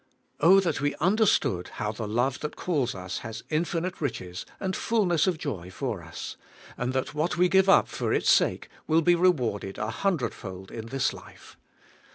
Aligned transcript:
that 0.39 0.81
we 0.81 0.95
understood 0.95 1.67
how 1.75 1.91
the 1.91 2.07
love 2.07 2.39
that 2.39 2.55
calls 2.55 2.95
us 2.95 3.19
has 3.19 3.43
infinite 3.51 4.01
riches 4.01 4.47
and 4.59 4.75
fulness 4.75 5.27
of 5.27 5.37
joy 5.37 5.69
for 5.69 6.01
us, 6.01 6.37
and 6.75 6.91
that 6.93 7.13
what 7.13 7.37
we 7.37 7.47
give 7.47 7.69
up 7.69 7.87
for 7.87 8.11
its 8.11 8.31
sake 8.31 8.67
will 8.87 9.03
be 9.03 9.13
rewarded 9.13 9.77
a 9.77 9.91
hundred 9.91 10.33
fold 10.33 10.71
in 10.71 10.87
this 10.87 11.13
life! 11.13 11.55